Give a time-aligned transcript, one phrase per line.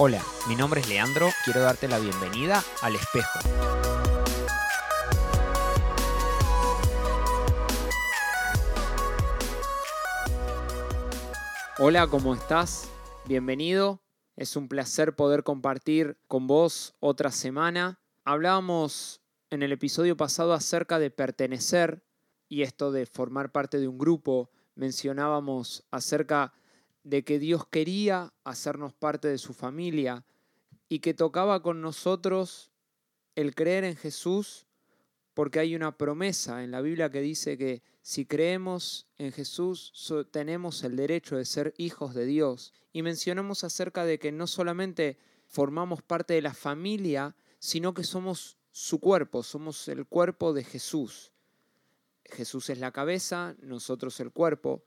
[0.00, 3.40] Hola, mi nombre es Leandro, quiero darte la bienvenida al espejo.
[11.80, 12.88] Hola, ¿cómo estás?
[13.26, 14.00] Bienvenido.
[14.36, 17.98] Es un placer poder compartir con vos otra semana.
[18.24, 19.20] Hablábamos
[19.50, 22.04] en el episodio pasado acerca de pertenecer
[22.48, 24.52] y esto de formar parte de un grupo.
[24.76, 26.54] Mencionábamos acerca
[27.24, 30.24] que Dios quería hacernos parte de su familia
[30.88, 32.70] y que tocaba con nosotros
[33.34, 34.66] el creer en Jesús
[35.38, 39.92] porque hay una promesa en la Biblia que dice que si creemos en Jesús
[40.32, 42.74] tenemos el derecho de ser hijos de Dios.
[42.92, 48.58] Y mencionamos acerca de que no solamente formamos parte de la familia, sino que somos
[48.72, 51.30] su cuerpo, somos el cuerpo de Jesús.
[52.24, 54.82] Jesús es la cabeza, nosotros el cuerpo.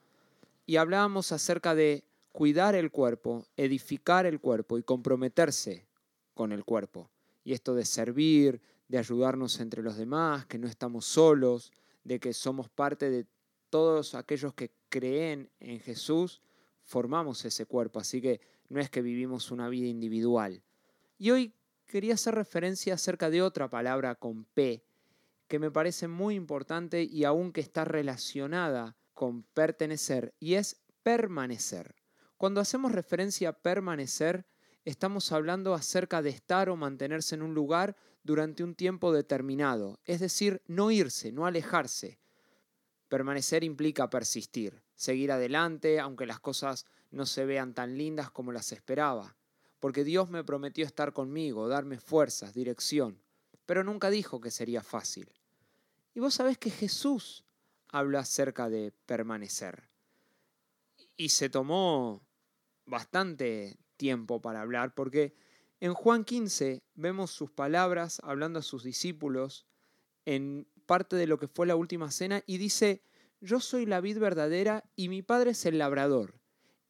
[0.65, 5.87] Y hablábamos acerca de cuidar el cuerpo, edificar el cuerpo y comprometerse
[6.33, 7.09] con el cuerpo.
[7.43, 11.71] Y esto de servir, de ayudarnos entre los demás, que no estamos solos,
[12.03, 13.25] de que somos parte de
[13.69, 16.41] todos aquellos que creen en Jesús,
[16.83, 17.99] formamos ese cuerpo.
[17.99, 20.63] Así que no es que vivimos una vida individual.
[21.17, 21.53] Y hoy
[21.85, 24.83] quería hacer referencia acerca de otra palabra con P,
[25.47, 32.00] que me parece muy importante y aún que está relacionada con pertenecer, y es permanecer.
[32.41, 34.47] Cuando hacemos referencia a permanecer,
[34.83, 40.21] estamos hablando acerca de estar o mantenerse en un lugar durante un tiempo determinado, es
[40.21, 42.17] decir, no irse, no alejarse.
[43.09, 48.71] Permanecer implica persistir, seguir adelante, aunque las cosas no se vean tan lindas como las
[48.71, 49.37] esperaba,
[49.79, 53.21] porque Dios me prometió estar conmigo, darme fuerzas, dirección,
[53.67, 55.31] pero nunca dijo que sería fácil.
[56.15, 57.45] Y vos sabés que Jesús
[57.87, 59.91] habla acerca de permanecer.
[61.15, 62.23] Y se tomó
[62.91, 65.33] bastante tiempo para hablar, porque
[65.79, 69.65] en Juan 15 vemos sus palabras hablando a sus discípulos
[70.25, 73.01] en parte de lo que fue la última cena y dice,
[73.39, 76.35] yo soy la vid verdadera y mi padre es el labrador.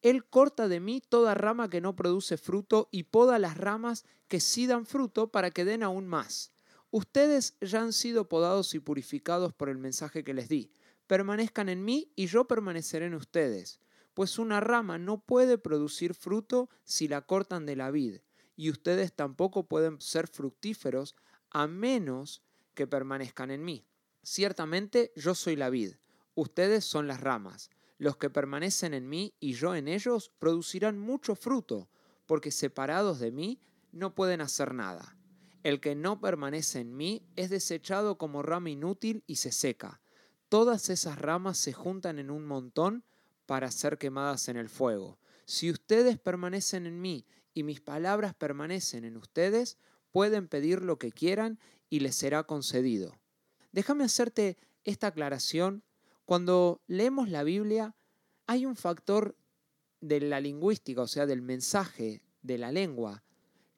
[0.02, 4.40] Él corta de mí toda rama que no produce fruto y poda las ramas que
[4.40, 6.52] sí dan fruto para que den aún más.
[6.90, 10.72] Ustedes ya han sido podados y purificados por el mensaje que les di.
[11.06, 13.80] Permanezcan en mí y yo permaneceré en ustedes
[14.14, 18.20] pues una rama no puede producir fruto si la cortan de la vid,
[18.56, 21.16] y ustedes tampoco pueden ser fructíferos
[21.50, 22.42] a menos
[22.74, 23.86] que permanezcan en mí.
[24.22, 25.94] Ciertamente yo soy la vid,
[26.34, 27.70] ustedes son las ramas.
[27.98, 31.88] Los que permanecen en mí y yo en ellos producirán mucho fruto,
[32.26, 33.60] porque separados de mí
[33.92, 35.16] no pueden hacer nada.
[35.62, 40.00] El que no permanece en mí es desechado como rama inútil y se seca.
[40.48, 43.04] Todas esas ramas se juntan en un montón
[43.52, 45.18] para ser quemadas en el fuego.
[45.44, 49.76] Si ustedes permanecen en mí y mis palabras permanecen en ustedes,
[50.10, 51.58] pueden pedir lo que quieran
[51.90, 53.20] y les será concedido.
[53.70, 55.84] Déjame hacerte esta aclaración.
[56.24, 57.94] Cuando leemos la Biblia,
[58.46, 59.36] hay un factor
[60.00, 63.22] de la lingüística, o sea, del mensaje de la lengua,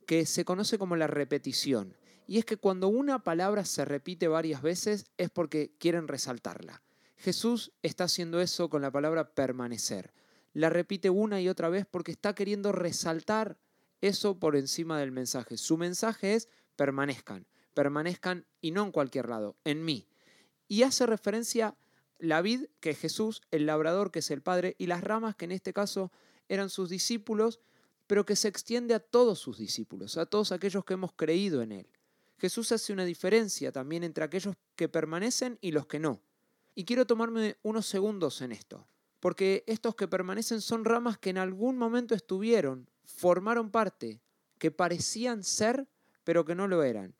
[0.06, 1.96] que se conoce como la repetición.
[2.28, 6.80] Y es que cuando una palabra se repite varias veces es porque quieren resaltarla.
[7.16, 10.12] Jesús está haciendo eso con la palabra permanecer.
[10.52, 13.58] La repite una y otra vez porque está queriendo resaltar
[14.00, 15.56] eso por encima del mensaje.
[15.56, 20.06] Su mensaje es permanezcan, permanezcan y no en cualquier lado, en mí.
[20.68, 21.76] Y hace referencia
[22.18, 25.44] la vid, que es Jesús, el labrador, que es el Padre, y las ramas, que
[25.44, 26.12] en este caso
[26.48, 27.60] eran sus discípulos,
[28.06, 31.72] pero que se extiende a todos sus discípulos, a todos aquellos que hemos creído en
[31.72, 31.88] Él.
[32.38, 36.20] Jesús hace una diferencia también entre aquellos que permanecen y los que no.
[36.74, 38.86] Y quiero tomarme unos segundos en esto,
[39.20, 44.20] porque estos que permanecen son ramas que en algún momento estuvieron, formaron parte,
[44.58, 45.88] que parecían ser,
[46.24, 47.14] pero que no lo eran.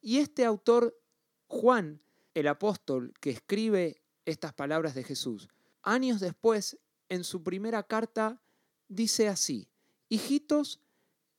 [0.00, 1.00] Y este autor,
[1.48, 2.00] Juan,
[2.34, 5.48] el apóstol, que escribe estas palabras de Jesús,
[5.82, 8.40] años después, en su primera carta,
[8.88, 9.68] dice así,
[10.08, 10.80] Hijitos,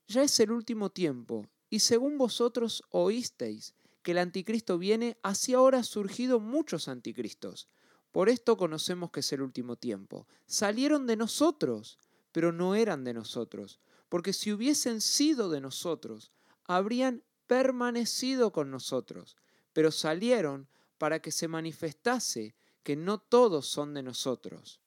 [0.07, 3.73] ya es el último tiempo, y según vosotros oísteis
[4.07, 7.67] que el anticristo viene, así ahora han surgido muchos anticristos.
[8.13, 10.29] Por esto conocemos que es el último tiempo.
[10.45, 11.99] Salieron de nosotros,
[12.31, 16.31] pero no eran de nosotros, porque si hubiesen sido de nosotros,
[16.63, 19.35] habrían permanecido con nosotros,
[19.73, 24.79] pero salieron para que se manifestase que no todos son de nosotros.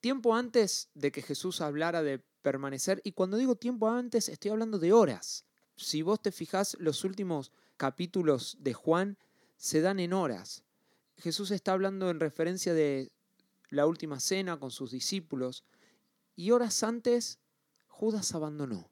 [0.00, 4.80] Tiempo antes de que Jesús hablara de permanecer, y cuando digo tiempo antes estoy hablando
[4.80, 5.44] de horas.
[5.76, 7.52] Si vos te fijás, los últimos
[7.84, 9.18] capítulos de Juan
[9.58, 10.64] se dan en horas.
[11.18, 13.12] Jesús está hablando en referencia de
[13.68, 15.66] la última cena con sus discípulos
[16.34, 17.40] y horas antes
[17.86, 18.90] Judas abandonó.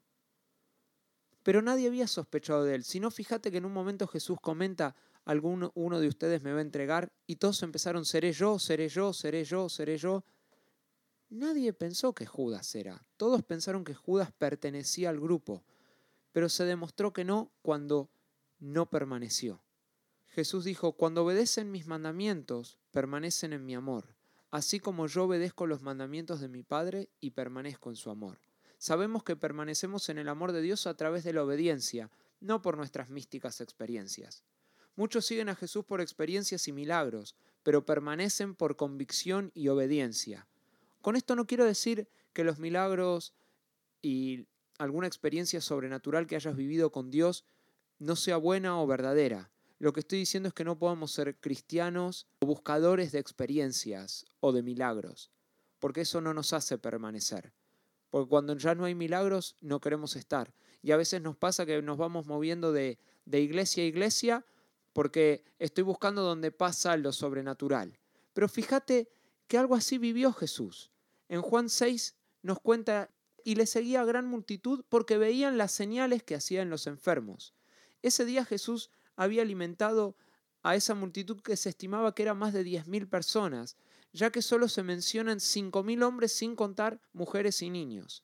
[1.41, 2.83] pero nadie había sospechado de él.
[2.83, 4.95] Si no, fíjate que en un momento Jesús comenta,
[5.25, 9.11] alguno uno de ustedes me va a entregar, y todos empezaron, seré yo, seré yo,
[9.11, 10.23] seré yo, seré yo.
[11.29, 13.03] Nadie pensó que Judas era.
[13.17, 15.63] Todos pensaron que Judas pertenecía al grupo,
[16.31, 18.11] pero se demostró que no cuando
[18.63, 19.61] no permaneció.
[20.29, 24.15] Jesús dijo, cuando obedecen mis mandamientos, permanecen en mi amor,
[24.51, 28.39] así como yo obedezco los mandamientos de mi Padre y permanezco en su amor.
[28.77, 32.77] Sabemos que permanecemos en el amor de Dios a través de la obediencia, no por
[32.77, 34.45] nuestras místicas experiencias.
[34.95, 40.47] Muchos siguen a Jesús por experiencias y milagros, pero permanecen por convicción y obediencia.
[41.01, 43.33] Con esto no quiero decir que los milagros
[44.01, 47.45] y alguna experiencia sobrenatural que hayas vivido con Dios
[48.03, 49.49] no sea buena o verdadera.
[49.79, 54.51] Lo que estoy diciendo es que no podemos ser cristianos o buscadores de experiencias o
[54.51, 55.31] de milagros,
[55.79, 57.53] porque eso no nos hace permanecer
[58.13, 60.53] porque cuando ya no hay milagros no queremos estar.
[60.83, 64.45] Y a veces nos pasa que nos vamos moviendo de, de iglesia a iglesia
[64.93, 67.97] porque estoy buscando donde pasa lo sobrenatural.
[68.35, 69.09] Pero fíjate
[69.47, 70.91] que algo así vivió Jesús.
[71.27, 73.09] En Juan 6 nos cuenta,
[73.43, 77.55] y le seguía gran multitud porque veían las señales que hacían los enfermos.
[78.03, 80.15] Ese día Jesús había alimentado
[80.61, 83.77] a esa multitud que se estimaba que era más de 10.000 personas,
[84.11, 88.23] ya que solo se mencionan 5.000 hombres sin contar mujeres y niños.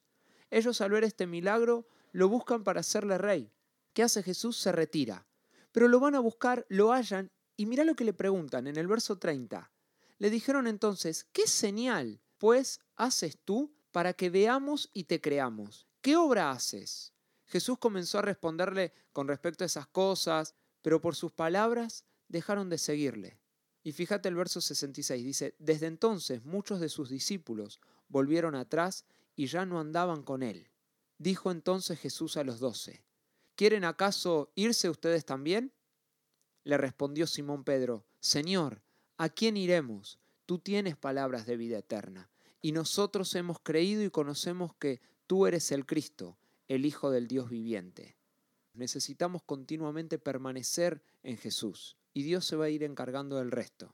[0.51, 3.51] Ellos al ver este milagro lo buscan para hacerle rey.
[3.93, 4.57] ¿Qué hace Jesús?
[4.57, 5.25] Se retira.
[5.71, 8.87] Pero lo van a buscar, lo hallan y mira lo que le preguntan en el
[8.87, 9.71] verso 30.
[10.17, 15.87] Le dijeron entonces, ¿qué señal, pues, haces tú para que veamos y te creamos?
[16.01, 17.13] ¿Qué obra haces?
[17.49, 22.77] Jesús comenzó a responderle con respecto a esas cosas, pero por sus palabras dejaron de
[22.77, 23.39] seguirle.
[23.83, 29.05] Y fíjate el verso 66, dice, desde entonces muchos de sus discípulos volvieron atrás
[29.35, 30.69] y ya no andaban con él.
[31.17, 33.03] Dijo entonces Jesús a los doce,
[33.55, 35.73] ¿quieren acaso irse ustedes también?
[36.63, 38.83] Le respondió Simón Pedro, Señor,
[39.17, 40.19] ¿a quién iremos?
[40.45, 42.29] Tú tienes palabras de vida eterna,
[42.61, 46.37] y nosotros hemos creído y conocemos que tú eres el Cristo,
[46.69, 48.15] el Hijo del Dios viviente.
[48.73, 53.93] Necesitamos continuamente permanecer en Jesús y Dios se va a ir encargando del resto.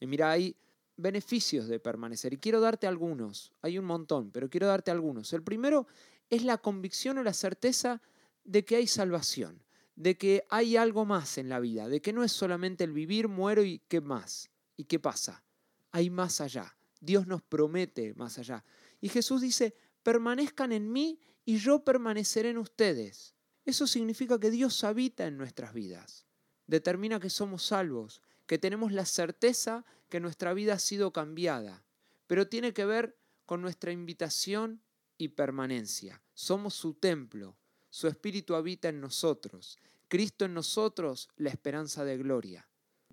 [0.00, 0.56] Y mira, hay
[0.96, 5.32] beneficios de permanecer y quiero darte algunos, hay un montón, pero quiero darte algunos.
[5.32, 5.86] El primero
[6.30, 8.00] es la convicción o la certeza
[8.44, 9.62] de que hay salvación,
[9.96, 13.28] de que hay algo más en la vida, de que no es solamente el vivir,
[13.28, 15.44] muero y qué más, y qué pasa.
[15.90, 16.76] Hay más allá.
[17.00, 18.64] Dios nos promete más allá.
[19.00, 23.34] Y Jesús dice, permanezcan en mí y yo permaneceré en ustedes.
[23.64, 26.26] Eso significa que Dios habita en nuestras vidas
[26.72, 31.84] determina que somos salvos, que tenemos la certeza que nuestra vida ha sido cambiada,
[32.26, 33.16] pero tiene que ver
[33.46, 34.80] con nuestra invitación
[35.18, 36.22] y permanencia.
[36.34, 37.56] Somos su templo,
[37.90, 39.78] su espíritu habita en nosotros,
[40.08, 42.68] Cristo en nosotros, la esperanza de gloria.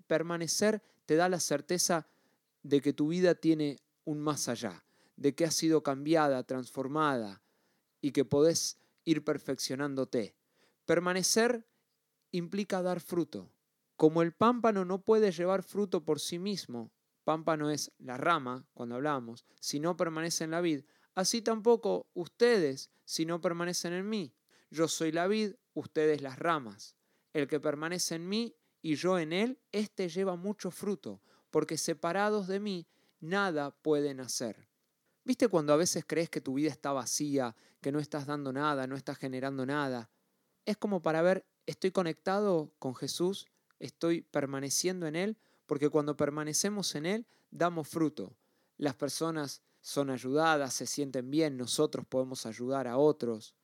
[0.06, 2.08] Permanecer te da la certeza
[2.62, 4.84] de que tu vida tiene un más allá,
[5.16, 7.42] de que ha sido cambiada, transformada
[8.00, 10.36] y que podés ir perfeccionándote.
[10.84, 11.66] Permanecer
[12.30, 13.52] implica dar fruto.
[13.96, 16.92] Como el pámpano no puede llevar fruto por sí mismo,
[17.24, 22.90] pámpano es la rama, cuando hablamos, si no permanece en la vid, así tampoco ustedes
[23.04, 24.34] si no permanecen en mí.
[24.70, 26.96] Yo soy la vid, ustedes las ramas.
[27.32, 32.46] El que permanece en mí y yo en él, éste lleva mucho fruto, porque separados
[32.46, 32.88] de mí
[33.18, 34.69] nada pueden hacer.
[35.24, 38.86] ¿Viste cuando a veces crees que tu vida está vacía, que no estás dando nada,
[38.86, 40.10] no estás generando nada?
[40.64, 43.46] Es como para ver estoy conectado con Jesús,
[43.78, 45.36] estoy permaneciendo en Él,
[45.66, 48.36] porque cuando permanecemos en Él damos fruto.
[48.76, 53.54] Las personas son ayudadas, se sienten bien, nosotros podemos ayudar a otros.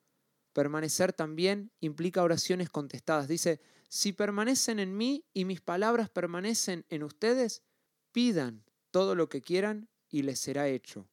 [0.52, 3.28] Permanecer también implica oraciones contestadas.
[3.28, 7.62] Dice, si permanecen en mí y mis palabras permanecen en ustedes,
[8.12, 11.08] pidan todo lo que quieran y les será hecho.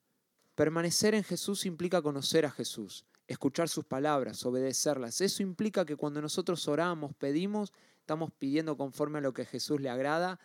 [0.55, 5.21] Permanecer en Jesús implica conocer a Jesús escuchar sus palabras, obedecerlas.
[5.21, 9.89] Eso implica que cuando nosotros oramos, pedimos, estamos pidiendo conforme a lo que Jesús le
[9.89, 10.39] agrada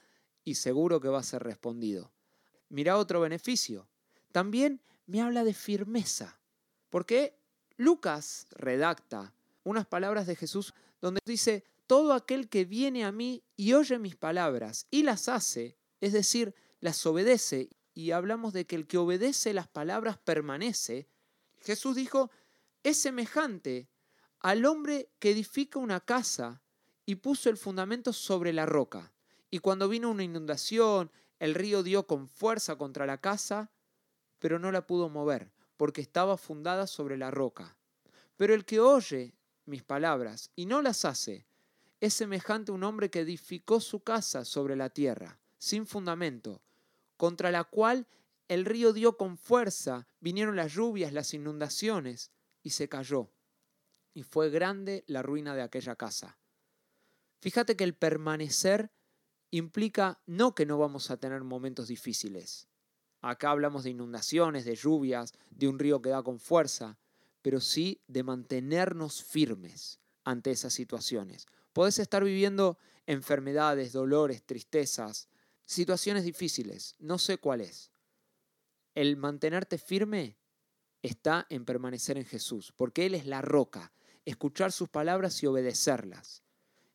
[0.44, 2.12] y seguro que va a ser respondido.
[2.68, 3.88] Mira otro beneficio.
[4.32, 6.38] También me habla de firmeza,
[6.90, 7.38] porque
[7.76, 9.34] Lucas redacta
[9.64, 14.16] unas palabras de Jesús donde dice, todo aquel que viene a mí y oye mis
[14.16, 19.52] palabras y las hace, es decir, las obedece, y hablamos de que el que obedece
[19.52, 21.08] las palabras permanece,
[21.56, 22.30] Jesús dijo,
[22.84, 23.88] es semejante
[24.38, 26.62] al hombre que edifica una casa
[27.06, 29.12] y puso el fundamento sobre la roca.
[29.50, 33.72] Y cuando vino una inundación, el río dio con fuerza contra la casa,
[34.38, 37.76] pero no la pudo mover, porque estaba fundada sobre la roca.
[38.36, 39.34] Pero el que oye
[39.66, 41.48] mis palabras y no las hace,
[41.98, 46.62] es semejante a un hombre que edificó su casa sobre la tierra, sin fundamento,
[47.18, 48.06] contra la cual
[48.48, 52.30] el río dio con fuerza, vinieron las lluvias, las inundaciones,
[52.62, 53.30] y se cayó.
[54.14, 56.38] Y fue grande la ruina de aquella casa.
[57.40, 58.90] Fíjate que el permanecer
[59.50, 62.68] implica no que no vamos a tener momentos difíciles.
[63.20, 66.98] Acá hablamos de inundaciones, de lluvias, de un río que da con fuerza,
[67.42, 71.46] pero sí de mantenernos firmes ante esas situaciones.
[71.72, 75.28] Podés estar viviendo enfermedades, dolores, tristezas,
[75.68, 77.92] situaciones difíciles, no sé cuál es.
[78.94, 80.38] El mantenerte firme
[81.02, 83.92] está en permanecer en Jesús, porque Él es la roca,
[84.24, 86.42] escuchar sus palabras y obedecerlas.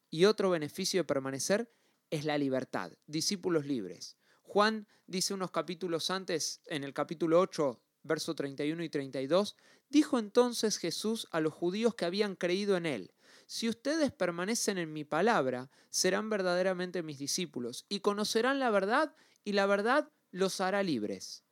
[0.10, 1.72] Y otro beneficio de permanecer
[2.10, 4.18] es la libertad, discípulos libres.
[4.42, 9.56] Juan dice unos capítulos antes, en el capítulo 8, verso 31 y 32,
[9.89, 13.13] dijo entonces Jesús a los judíos que habían creído en él,
[13.54, 19.52] si ustedes permanecen en mi palabra, serán verdaderamente mis discípulos y conocerán la verdad y
[19.52, 21.44] la verdad los hará libres.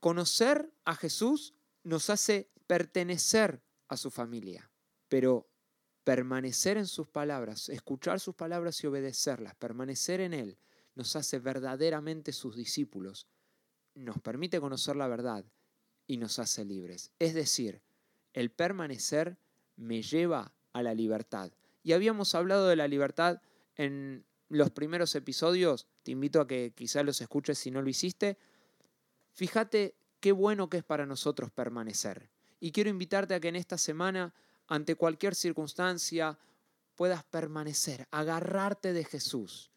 [0.00, 4.70] Conocer a Jesús nos hace pertenecer a su familia,
[5.08, 5.48] pero
[6.04, 10.58] permanecer en sus palabras, escuchar sus palabras y obedecerlas, permanecer en Él,
[10.94, 13.26] nos hace verdaderamente sus discípulos,
[13.94, 15.46] nos permite conocer la verdad
[16.06, 17.12] y nos hace libres.
[17.18, 17.80] Es decir,
[18.34, 19.38] el permanecer
[19.76, 21.52] me lleva a la libertad.
[21.82, 23.40] Y habíamos hablado de la libertad
[23.76, 28.36] en los primeros episodios, te invito a que quizás los escuches si no lo hiciste.
[29.32, 32.28] Fíjate qué bueno que es para nosotros permanecer.
[32.58, 34.34] Y quiero invitarte a que en esta semana,
[34.66, 36.38] ante cualquier circunstancia,
[36.94, 39.70] puedas permanecer, agarrarte de Jesús,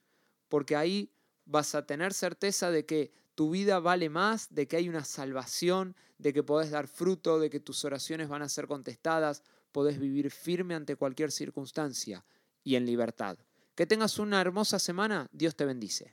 [0.50, 1.09] porque ahí
[1.45, 5.95] vas a tener certeza de que tu vida vale más, de que hay una salvación,
[6.17, 10.31] de que podés dar fruto, de que tus oraciones van a ser contestadas, podés vivir
[10.31, 12.23] firme ante cualquier circunstancia
[12.63, 13.37] y en libertad.
[13.75, 16.01] Que tengas una hermosa semana, Dios te bendice.